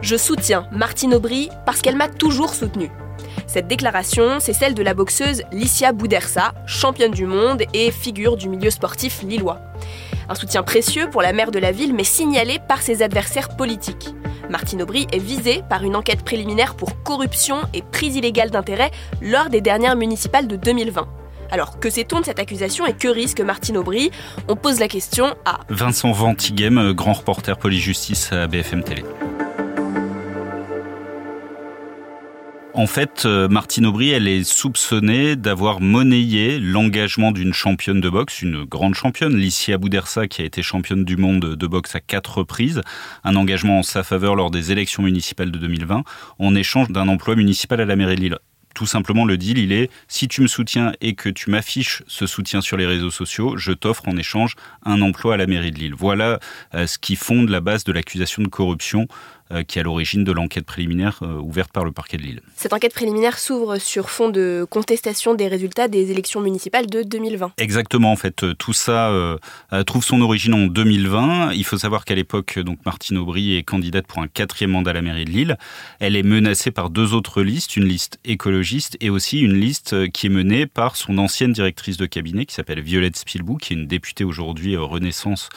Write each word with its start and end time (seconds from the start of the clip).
Je 0.00 0.16
soutiens 0.16 0.68
Martine 0.70 1.14
Aubry 1.14 1.48
parce 1.66 1.82
qu'elle 1.82 1.96
m'a 1.96 2.08
toujours 2.08 2.54
soutenue. 2.54 2.90
Cette 3.46 3.66
déclaration, 3.66 4.38
c'est 4.38 4.52
celle 4.52 4.74
de 4.74 4.82
la 4.82 4.94
boxeuse 4.94 5.42
Licia 5.52 5.92
Boudersa, 5.92 6.54
championne 6.66 7.10
du 7.10 7.26
monde 7.26 7.62
et 7.74 7.90
figure 7.90 8.36
du 8.36 8.48
milieu 8.48 8.70
sportif 8.70 9.22
lillois. 9.22 9.60
Un 10.28 10.34
soutien 10.34 10.62
précieux 10.62 11.08
pour 11.10 11.22
la 11.22 11.32
maire 11.32 11.50
de 11.50 11.58
la 11.58 11.72
ville, 11.72 11.94
mais 11.94 12.04
signalé 12.04 12.58
par 12.68 12.82
ses 12.82 13.02
adversaires 13.02 13.56
politiques. 13.56 14.14
Martine 14.50 14.82
Aubry 14.82 15.06
est 15.12 15.18
visée 15.18 15.62
par 15.68 15.82
une 15.82 15.96
enquête 15.96 16.22
préliminaire 16.22 16.74
pour 16.74 17.02
corruption 17.02 17.56
et 17.74 17.82
prise 17.82 18.16
illégale 18.16 18.50
d'intérêt 18.50 18.90
lors 19.20 19.50
des 19.50 19.60
dernières 19.60 19.96
municipales 19.96 20.46
de 20.46 20.56
2020. 20.56 21.08
Alors, 21.50 21.80
que 21.80 21.90
sait-on 21.90 22.20
de 22.20 22.26
cette 22.26 22.38
accusation 22.38 22.86
et 22.86 22.92
que 22.92 23.08
risque 23.08 23.40
Martine 23.40 23.78
Aubry? 23.78 24.10
On 24.48 24.56
pose 24.56 24.78
la 24.78 24.88
question 24.88 25.34
à 25.44 25.60
Vincent 25.70 26.12
Ventigem, 26.12 26.92
grand 26.92 27.14
reporter 27.14 27.56
police-justice 27.56 28.32
à 28.32 28.46
BFM 28.46 28.84
Télé. 28.84 29.02
En 32.78 32.86
fait, 32.86 33.24
euh, 33.24 33.48
Martine 33.48 33.86
Aubry, 33.86 34.10
elle 34.10 34.28
est 34.28 34.44
soupçonnée 34.44 35.34
d'avoir 35.34 35.80
monnayé 35.80 36.60
l'engagement 36.60 37.32
d'une 37.32 37.52
championne 37.52 38.00
de 38.00 38.08
boxe, 38.08 38.40
une 38.40 38.62
grande 38.62 38.94
championne, 38.94 39.34
Licia 39.34 39.78
Boudersa, 39.78 40.28
qui 40.28 40.42
a 40.42 40.44
été 40.44 40.62
championne 40.62 41.04
du 41.04 41.16
monde 41.16 41.56
de 41.56 41.66
boxe 41.66 41.96
à 41.96 42.00
quatre 42.00 42.38
reprises, 42.38 42.82
un 43.24 43.34
engagement 43.34 43.80
en 43.80 43.82
sa 43.82 44.04
faveur 44.04 44.36
lors 44.36 44.52
des 44.52 44.70
élections 44.70 45.02
municipales 45.02 45.50
de 45.50 45.58
2020, 45.58 46.04
en 46.38 46.54
échange 46.54 46.90
d'un 46.90 47.08
emploi 47.08 47.34
municipal 47.34 47.80
à 47.80 47.84
la 47.84 47.96
mairie 47.96 48.14
de 48.14 48.20
Lille 48.20 48.38
tout 48.78 48.86
simplement 48.86 49.24
le 49.24 49.36
deal, 49.36 49.58
il 49.58 49.72
est 49.72 49.90
si 50.06 50.28
tu 50.28 50.40
me 50.40 50.46
soutiens 50.46 50.92
et 51.00 51.14
que 51.16 51.28
tu 51.28 51.50
m'affiches 51.50 52.04
ce 52.06 52.28
soutien 52.28 52.60
sur 52.60 52.76
les 52.76 52.86
réseaux 52.86 53.10
sociaux, 53.10 53.56
je 53.56 53.72
t'offre 53.72 54.06
en 54.06 54.16
échange 54.16 54.54
un 54.84 55.02
emploi 55.02 55.34
à 55.34 55.36
la 55.36 55.48
mairie 55.48 55.72
de 55.72 55.78
Lille. 55.80 55.94
Voilà 55.98 56.38
euh, 56.74 56.86
ce 56.86 56.96
qui 56.96 57.16
fonde 57.16 57.48
la 57.48 57.60
base 57.60 57.82
de 57.82 57.90
l'accusation 57.90 58.40
de 58.40 58.46
corruption 58.46 59.08
qui 59.66 59.78
est 59.78 59.80
à 59.80 59.84
l'origine 59.84 60.24
de 60.24 60.32
l'enquête 60.32 60.64
préliminaire 60.64 61.18
euh, 61.22 61.38
ouverte 61.38 61.72
par 61.72 61.84
le 61.84 61.92
parquet 61.92 62.16
de 62.16 62.22
Lille. 62.22 62.40
Cette 62.56 62.72
enquête 62.72 62.94
préliminaire 62.94 63.38
s'ouvre 63.38 63.78
sur 63.78 64.10
fond 64.10 64.28
de 64.28 64.66
contestation 64.68 65.34
des 65.34 65.48
résultats 65.48 65.88
des 65.88 66.10
élections 66.10 66.40
municipales 66.40 66.86
de 66.86 67.02
2020. 67.02 67.52
Exactement, 67.58 68.12
en 68.12 68.16
fait, 68.16 68.42
euh, 68.42 68.54
tout 68.54 68.72
ça 68.72 69.12
trouve 69.86 70.04
son 70.04 70.20
origine 70.20 70.54
en 70.54 70.66
2020. 70.66 71.52
Il 71.52 71.64
faut 71.64 71.78
savoir 71.78 72.04
qu'à 72.04 72.14
l'époque, 72.14 72.58
donc 72.58 72.78
Martine 72.84 73.18
Aubry 73.18 73.56
est 73.56 73.62
candidate 73.62 74.06
pour 74.06 74.22
un 74.22 74.28
quatrième 74.28 74.72
mandat 74.72 74.90
à 74.90 74.94
la 74.94 75.02
mairie 75.02 75.24
de 75.24 75.30
Lille. 75.30 75.58
Elle 76.00 76.16
est 76.16 76.22
menacée 76.22 76.70
par 76.70 76.90
deux 76.90 77.14
autres 77.14 77.42
listes, 77.42 77.76
une 77.76 77.84
liste 77.84 78.18
écologiste 78.24 78.96
et 79.00 79.10
aussi 79.10 79.40
une 79.40 79.54
liste 79.54 80.10
qui 80.10 80.26
est 80.26 80.30
menée 80.30 80.66
par 80.66 80.96
son 80.96 81.18
ancienne 81.18 81.52
directrice 81.52 81.96
de 81.96 82.06
cabinet 82.06 82.46
qui 82.46 82.54
s'appelle 82.54 82.80
Violette 82.80 83.16
Spilbou, 83.16 83.56
qui 83.56 83.72
est 83.72 83.76
une 83.76 83.86
députée 83.86 84.24
aujourd'hui 84.24 84.76
Renaissance 84.76 85.48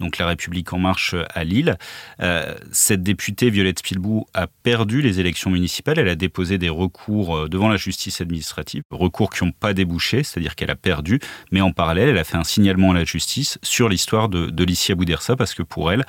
donc 0.00 0.18
La 0.18 0.26
République 0.26 0.72
en 0.72 0.78
marche 0.78 1.14
à 1.34 1.44
Lille. 1.44 1.76
Euh, 2.20 2.54
cette 2.72 3.02
députée, 3.02 3.50
Violette 3.50 3.78
Spilbou, 3.78 4.26
a 4.34 4.46
perdu 4.46 5.02
les 5.02 5.20
élections 5.20 5.50
municipales. 5.50 5.98
Elle 5.98 6.08
a 6.08 6.14
déposé 6.14 6.58
des 6.58 6.68
recours 6.68 7.36
euh, 7.36 7.48
devant 7.48 7.68
la 7.68 7.76
justice 7.76 8.20
administrative, 8.20 8.82
recours 8.90 9.30
qui 9.30 9.44
n'ont 9.44 9.52
pas 9.52 9.72
débouché, 9.72 10.22
c'est-à-dire 10.22 10.54
qu'elle 10.54 10.70
a 10.70 10.76
perdu, 10.76 11.20
mais 11.52 11.60
en 11.60 11.72
parallèle, 11.72 12.08
elle 12.08 12.18
a 12.18 12.24
fait 12.24 12.36
un 12.36 12.44
signalement 12.44 12.90
à 12.90 12.94
la 12.94 13.04
justice 13.04 13.58
sur 13.62 13.88
l'histoire 13.88 14.28
de, 14.28 14.46
de 14.46 14.64
Licia 14.64 14.94
Boudersa, 14.94 15.36
parce 15.36 15.54
que 15.54 15.62
pour 15.62 15.92
elle, 15.92 16.04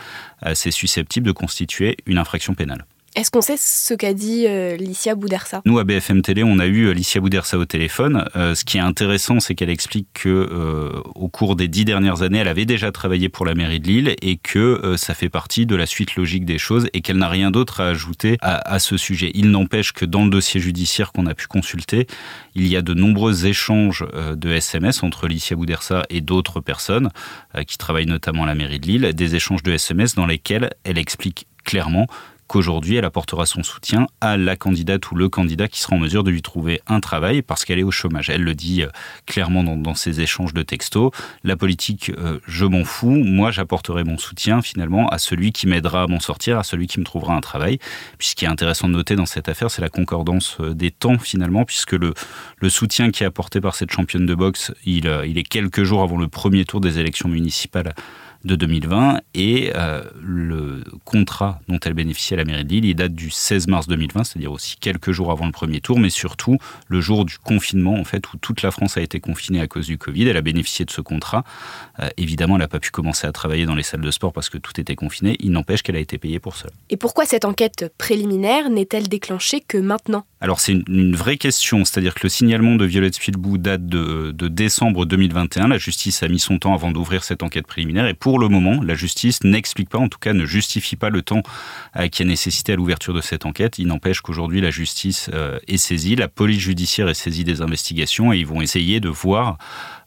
euh, 0.46 0.54
c'est 0.56 0.72
susceptible 0.72 1.28
de 1.28 1.32
constituer 1.32 1.98
une 2.06 2.18
infraction 2.18 2.54
pénale. 2.54 2.86
Est-ce 3.18 3.32
qu'on 3.32 3.42
sait 3.42 3.58
ce 3.58 3.96
qu'a 3.96 4.14
dit 4.14 4.46
euh, 4.46 4.78
Licia 4.78 5.16
Boudersa? 5.16 5.64
Nous, 5.66 5.80
à 5.80 5.84
BFM 5.84 6.22
Télé, 6.22 6.44
on 6.44 6.60
a 6.60 6.68
eu 6.68 6.84
euh, 6.84 6.92
Licia 6.92 7.20
Boudersa 7.20 7.58
au 7.58 7.66
téléphone. 7.66 8.30
Euh, 8.36 8.54
ce 8.54 8.64
qui 8.64 8.78
est 8.78 8.82
intéressant, 8.82 9.40
c'est 9.40 9.56
qu'elle 9.56 9.72
explique 9.72 10.08
que 10.14 10.48
au 11.16 11.28
cours 11.28 11.56
des 11.56 11.68
dix 11.68 11.84
dernières 11.84 12.22
années, 12.22 12.38
elle 12.38 12.48
avait 12.48 12.66
déjà 12.66 12.92
travaillé 12.92 13.28
pour 13.28 13.44
la 13.44 13.56
mairie 13.56 13.80
de 13.80 13.88
Lille 13.88 14.16
et 14.22 14.38
que 14.38 14.96
ça 14.98 15.16
fait 15.16 15.30
partie 15.30 15.66
de 15.66 15.76
la 15.76 15.88
suite 15.88 16.16
logique 16.16 16.46
des 16.46 16.60
choses 16.60 16.90
et 16.94 17.02
qu'elle 17.02 17.18
n'a 17.18 17.28
rien 17.28 17.50
d'autre 17.50 17.82
à 17.82 17.88
ajouter 17.88 18.38
à, 18.42 18.58
à, 18.72 18.78
ce 18.78 18.98
sujet. 18.98 19.32
Il 19.34 19.50
n'empêche 19.50 19.94
que 19.94 20.06
dans 20.06 20.24
le 20.24 20.30
dossier 20.30 20.60
judiciaire 20.60 21.12
qu'on 21.12 21.26
a 21.26 21.34
pu 21.34 21.48
consulter, 21.48 22.06
il 22.54 22.68
y 22.68 22.76
a 22.76 22.84
de 22.84 22.94
nombreux 22.94 23.48
échanges 23.48 24.06
de 24.14 24.52
SMS 24.52 25.02
entre 25.02 25.28
Licia 25.28 25.56
Boudersa 25.56 26.04
et 26.12 26.22
d'autres 26.22 26.60
personnes 26.60 27.10
qui 27.66 27.80
travaillent 27.80 28.06
notamment 28.06 28.44
à 28.44 28.48
la 28.48 28.56
mairie 28.56 28.80
de 28.80 28.86
Lille, 28.86 29.14
des 29.14 29.36
échanges 29.36 29.64
de 29.64 29.72
SMS 29.72 30.14
dans 30.14 30.28
lesquels 30.28 30.70
elle 30.84 31.00
explique 31.00 31.48
clairement 31.64 32.08
qu'aujourd'hui, 32.48 32.96
elle 32.96 33.06
apportera 33.06 33.46
son 33.46 33.64
soutien 33.64 34.08
à 34.22 34.38
la 34.38 34.56
candidate 34.56 35.12
ou 35.12 35.16
le 35.16 35.30
candidat 35.30 35.68
qui 35.68 35.80
sera 35.80 35.96
en 35.96 36.00
mesure 36.00 36.24
de 36.24 36.32
lui 36.32 36.42
trouver 36.42 36.82
un 36.88 37.00
travail 37.00 37.42
parce 37.42 37.66
qu'elle 37.66 37.80
est 37.80 37.84
au 37.84 37.92
chômage. 37.92 38.30
Elle 38.30 38.44
le 38.44 38.56
dit 38.56 38.84
euh, 38.84 38.88
clairement 39.26 39.64
dans, 39.64 39.96
ses 39.96 40.22
échanges 40.22 40.54
de 40.54 40.64
textos. 40.64 41.12
La 41.44 41.56
politique, 41.56 42.12
euh, 42.18 42.40
je 42.48 42.66
m'en 42.66 42.84
fous. 42.84 43.12
Moi, 43.12 43.52
j'apporterai 43.52 44.04
mon 44.04 44.18
soutien 44.18 44.62
finalement 44.62 45.08
à 45.10 45.18
celui 45.18 45.52
qui 45.52 45.68
m'aidera 45.68 46.04
à 46.04 46.08
m'en 46.08 46.20
sortir, 46.20 46.58
à 46.58 46.64
celui 46.64 46.88
qui 46.88 47.00
me 47.00 47.06
trouvera 47.06 47.36
un 47.36 47.42
travail. 47.42 47.80
Puis 48.18 48.30
ce 48.30 48.36
qui 48.36 48.46
est 48.46 48.50
intéressant 48.50 48.88
de 48.88 48.94
noter 48.94 49.16
dans 49.16 49.26
cette 49.26 49.50
affaire, 49.50 49.70
c'est 49.70 49.82
la 49.82 49.90
concordance 49.90 50.58
euh, 50.60 50.74
des 50.74 50.92
temps 50.92 51.20
finalement, 51.20 51.66
puisque 51.66 51.94
le, 51.94 52.14
soutien 52.70 53.12
qui 53.12 53.24
est 53.24 53.26
apporté 53.26 53.62
par 53.62 53.76
cette 53.76 53.92
championne 53.92 54.26
de 54.26 54.36
boxe, 54.36 54.74
il 54.86 55.08
est 55.08 55.44
quelques 55.44 55.84
jours 55.84 56.04
avant 56.04 56.18
le 56.18 56.28
premier 56.28 56.66
tour 56.66 56.82
des 56.82 57.00
élections 57.00 57.30
municipales 57.30 57.94
de 58.48 58.56
2020 58.56 59.22
et 59.36 59.72
euh, 59.76 60.02
le 60.22 60.84
contrat 61.06 61.60
dont 61.68 61.80
elle 61.86 61.94
bénéficiait 61.94 62.36
à 62.36 62.40
la 62.40 62.46
mairie 62.46 62.66
de 62.66 62.70
Lille, 62.70 62.86
il 62.86 62.96
date 62.96 63.14
du 63.14 63.30
16 63.30 63.68
mars 63.68 63.88
2020, 63.88 64.24
c'est-à-dire 64.24 64.52
aussi 64.52 64.78
quelques 64.78 65.12
jours 65.12 65.32
avant 65.32 65.46
le 65.46 65.52
premier 65.52 65.82
tour, 65.82 66.00
mais 66.00 66.10
surtout 66.10 66.58
le 66.88 67.02
jour 67.02 67.26
du 67.26 67.38
confinement 67.38 67.94
en 67.94 68.04
fait 68.04 68.34
où 68.34 68.38
toute 68.38 68.62
la 68.64 68.72
France 68.72 68.98
a 68.98 69.02
été 69.02 69.20
confinée 69.20 69.62
à 69.62 69.68
cause 69.68 69.86
du 69.86 69.98
Covid. 69.98 70.28
Elle 70.28 70.38
a 70.38 70.42
bénéficié 70.42 70.86
de 70.86 70.92
ce 70.92 71.02
contrat. 71.02 71.44
Euh, 72.00 72.10
évidemment, 72.18 72.56
elle 72.56 72.62
n'a 72.62 72.68
pas 72.68 72.80
pu 72.80 72.90
commencer 72.90 73.28
à 73.28 73.32
travailler 73.32 73.66
dans 73.66 73.76
les 73.76 73.84
salles 73.84 74.02
de 74.02 74.12
sport 74.12 74.34
parce 74.34 74.50
que 74.50 74.58
tout 74.58 74.80
était 74.80 74.96
confiné. 74.96 75.36
Il 75.40 75.52
n'empêche 75.52 75.84
qu'elle 75.84 75.98
a 75.98 76.00
été 76.00 76.18
payée 76.18 76.40
pour 76.40 76.56
cela. 76.56 76.72
Et 76.90 76.98
pourquoi 76.98 77.26
cette 77.26 77.46
enquête 77.46 77.94
préliminaire 77.98 78.70
n'est-elle 78.70 79.08
déclenchée 79.10 79.62
que 79.62 79.78
maintenant? 79.78 80.26
Alors 80.40 80.60
c'est 80.60 80.74
une, 80.74 81.16
vraie 81.16 81.38
question, 81.38 81.84
c'est-à-dire 81.84 82.14
que 82.14 82.20
le 82.24 82.30
signalement 82.30 82.76
de 82.76 82.86
Violette 82.86 83.16
Spielbou 83.16 83.58
date 83.58 83.88
de, 83.88 84.32
de 84.32 84.48
décembre 84.48 85.06
2021. 85.06 85.68
La 85.68 85.80
justice 85.80 86.22
a 86.22 86.28
mis 86.28 86.38
son 86.38 86.60
temps 86.60 86.76
avant 86.76 86.92
d'ouvrir 86.92 87.24
cette 87.24 87.42
enquête 87.42 87.66
préliminaire 87.66 88.06
et 88.06 88.14
pour 88.14 88.38
le 88.38 88.48
moment, 88.48 88.84
la 88.84 88.94
justice 88.94 89.44
n'explique 89.44 89.90
pas, 89.90 89.98
en 89.98 90.10
tout 90.10 90.20
cas 90.20 90.34
ne 90.34 90.46
justifie 90.46 90.96
pas 90.96 91.10
le 91.10 91.24
temps 91.24 91.42
euh, 91.96 92.08
qui 92.08 92.22
a 92.22 92.26
nécessité 92.26 92.74
à 92.74 92.76
l'ouverture 92.76 93.16
de 93.16 93.22
cette 93.22 93.48
enquête. 93.48 93.80
Il 93.80 93.88
n'empêche 93.88 94.22
qu'aujourd'hui, 94.22 94.62
la 94.62 94.70
justice 94.70 95.32
euh, 95.34 95.58
est 95.68 95.78
saisie, 95.78 96.16
la 96.16 96.28
police 96.28 96.60
judiciaire 96.60 97.10
est 97.10 97.16
saisie 97.16 97.44
des 97.44 97.64
investigations 97.64 98.32
et 98.32 98.38
ils 98.38 98.46
vont 98.46 98.62
essayer 98.62 99.00
de 99.00 99.10
voir 99.10 99.58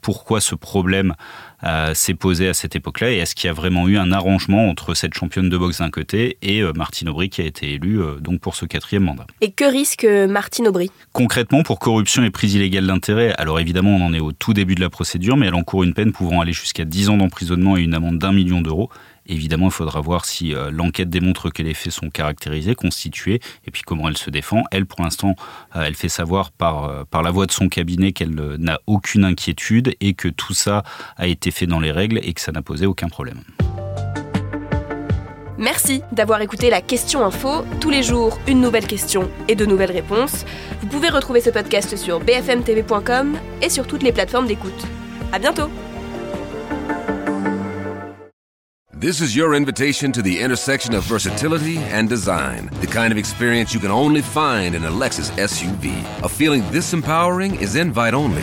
pourquoi 0.00 0.41
ce 0.41 0.54
problème 0.54 1.14
s'est 1.94 2.15
posé 2.15 2.48
à 2.48 2.54
cette 2.54 2.76
époque-là 2.76 3.10
et 3.12 3.19
est-ce 3.19 3.34
qu'il 3.34 3.48
y 3.48 3.50
a 3.50 3.53
vraiment 3.53 3.88
eu 3.88 3.98
un 3.98 4.12
arrangement 4.12 4.69
entre 4.69 4.94
cette 4.94 5.15
championne 5.15 5.48
de 5.48 5.59
boxe 5.59 5.78
d'un 5.78 5.91
côté 5.91 6.38
et 6.43 6.62
Martine 6.75 7.09
Aubry 7.09 7.28
qui 7.28 7.43
a 7.43 7.44
été 7.44 7.72
élue 7.72 8.00
donc 8.21 8.41
pour 8.41 8.54
ce 8.54 8.65
quatrième 8.65 9.04
mandat. 9.04 9.26
Et 9.41 9.50
que 9.50 9.65
risque 9.65 10.04
Martine 10.04 10.69
Aubry? 10.69 10.91
Concrètement, 11.12 11.62
pour 11.62 11.78
corruption 11.78 12.25
et 12.25 12.31
prise 12.31 12.54
illégale 12.54 12.87
d'intérêt, 12.87 13.34
alors 13.37 13.60
évidemment 13.60 13.97
on 13.97 14.06
en 14.06 14.15
est 14.15 14.21
au 14.21 14.32
tout 14.32 14.54
début 14.54 14.75
de 14.75 14.81
la 14.81 14.91
procédure, 14.91 15.37
mais 15.37 15.47
elle 15.47 15.54
encourt 15.54 15.84
une 15.84 15.94
peine 15.94 16.12
pouvant 16.12 16.41
aller 16.41 16.53
jusqu'à 16.53 16.84
10 16.84 17.10
ans 17.10 17.16
d'emprisonnement 17.16 17.77
et 17.77 17.82
une 17.82 17.94
amende 17.94 18.19
d'un 18.19 18.32
million 18.32 18.60
d'euros. 18.60 18.91
Évidemment, 19.27 19.66
il 19.66 19.72
faudra 19.72 20.00
voir 20.00 20.25
si 20.25 20.54
euh, 20.54 20.71
l'enquête 20.72 21.09
démontre 21.09 21.50
que 21.50 21.62
les 21.62 21.75
faits 21.75 21.92
sont 21.92 22.10
caractérisés, 22.10 22.75
constitués, 22.75 23.41
et 23.65 23.71
puis 23.71 23.82
comment 23.82 24.09
elle 24.09 24.16
se 24.16 24.28
défend. 24.28 24.65
Elle, 24.72 24.87
pour 24.87 25.03
l'instant, 25.03 25.37
euh, 25.77 25.82
elle 25.87 25.94
fait 25.94 26.09
savoir 26.09 26.50
par, 26.50 26.84
euh, 26.84 27.04
par 27.09 27.22
la 27.22 27.31
voix 27.31 27.47
de 27.47 27.53
son 27.53 27.69
cabinet 27.69 28.12
qu'elle 28.12 28.34
n'a 28.34 28.81
aucune 28.88 29.25
inquiétude 29.25 29.94
et 30.00 30.15
que 30.15 30.27
tout 30.27 30.54
ça 30.54 30.82
a 31.16 31.28
été 31.28 31.49
fait 31.50 31.66
dans 31.66 31.80
les 31.80 31.92
règles 31.92 32.18
et 32.22 32.32
que 32.32 32.40
ça 32.40 32.52
n'a 32.52 32.62
posé 32.62 32.86
aucun 32.86 33.08
problème. 33.08 33.40
Merci 35.60 36.02
d'avoir 36.10 36.40
écouté 36.40 36.70
la 36.70 36.80
question 36.80 37.22
info. 37.22 37.66
Tous 37.80 37.90
les 37.90 38.02
jours, 38.02 38.38
une 38.48 38.62
nouvelle 38.62 38.86
question 38.86 39.30
et 39.46 39.54
de 39.54 39.66
nouvelles 39.66 39.92
réponses. 39.92 40.46
Vous 40.80 40.86
pouvez 40.86 41.10
retrouver 41.10 41.42
ce 41.42 41.50
podcast 41.50 41.96
sur 41.96 42.18
bfmtv.com 42.20 43.36
et 43.60 43.68
sur 43.68 43.86
toutes 43.86 44.02
les 44.02 44.12
plateformes 44.12 44.46
d'écoute. 44.46 44.86
À 45.32 45.38
bientôt! 45.38 45.68
This 49.00 49.20
is 49.20 49.34
your 49.34 49.54
invitation 49.54 50.12
to 50.12 50.20
the 50.20 50.40
intersection 50.40 50.94
of 50.94 51.04
versatility 51.04 51.78
and 51.78 52.06
design. 52.06 52.68
The 52.80 52.86
kind 52.86 53.12
of 53.12 53.18
experience 53.18 53.72
you 53.72 53.80
can 53.80 53.91
only 53.91 54.20
find 54.20 54.74
in 54.74 54.84
a 54.84 54.91
Lexus 54.91 55.30
SUV. 55.38 55.91
A 56.22 56.28
feeling 56.28 56.62
this 56.70 56.92
empowering 56.92 57.54
is 57.62 57.76
invite 57.76 58.12
only. 58.12 58.42